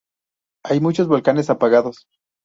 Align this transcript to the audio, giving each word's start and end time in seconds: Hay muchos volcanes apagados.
Hay 0.63 0.79
muchos 0.79 1.07
volcanes 1.07 1.51
apagados. 1.51 2.07